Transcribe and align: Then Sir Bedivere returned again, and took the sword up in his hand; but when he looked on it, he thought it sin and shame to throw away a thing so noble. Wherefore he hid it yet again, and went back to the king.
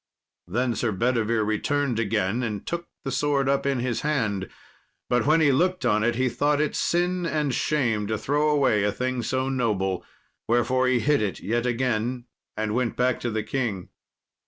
Then 0.47 0.73
Sir 0.73 0.91
Bedivere 0.91 1.45
returned 1.45 1.99
again, 1.99 2.41
and 2.41 2.65
took 2.65 2.87
the 3.03 3.11
sword 3.11 3.47
up 3.47 3.67
in 3.67 3.81
his 3.81 4.01
hand; 4.01 4.49
but 5.11 5.27
when 5.27 5.41
he 5.41 5.51
looked 5.51 5.85
on 5.85 6.03
it, 6.03 6.15
he 6.15 6.27
thought 6.27 6.59
it 6.59 6.75
sin 6.75 7.23
and 7.27 7.53
shame 7.53 8.07
to 8.07 8.17
throw 8.17 8.49
away 8.49 8.83
a 8.83 8.91
thing 8.91 9.21
so 9.21 9.47
noble. 9.47 10.03
Wherefore 10.47 10.87
he 10.87 11.01
hid 11.01 11.21
it 11.21 11.41
yet 11.41 11.67
again, 11.67 12.25
and 12.57 12.73
went 12.73 12.95
back 12.97 13.19
to 13.19 13.29
the 13.29 13.43
king. 13.43 13.89